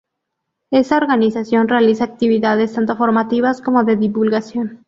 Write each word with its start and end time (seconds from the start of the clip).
Esta 0.71 0.97
organización 0.97 1.67
realiza 1.67 2.05
actividades 2.05 2.73
tanto 2.73 2.97
formativas 2.97 3.61
como 3.61 3.83
de 3.83 3.97
divulgación. 3.97 4.79